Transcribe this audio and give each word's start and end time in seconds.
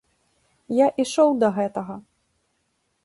Я 0.77 0.87
ішоў 1.03 1.29
да 1.43 1.47
гэтага. 1.59 1.99